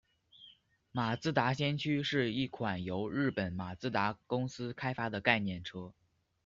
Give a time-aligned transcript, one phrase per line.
[0.91, 5.93] 马自达先驱是一款由日本马自达公司开发的概念车。